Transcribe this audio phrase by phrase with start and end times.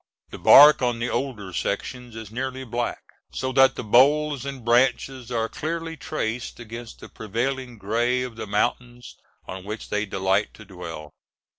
[0.31, 5.31] The bark on the older sections is nearly black, so that the boles and branches
[5.31, 10.65] are clearly traced against the prevailing gray of the mountains on which they delight to
[10.65, 11.11] dwell.